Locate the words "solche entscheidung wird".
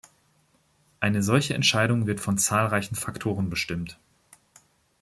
1.21-2.19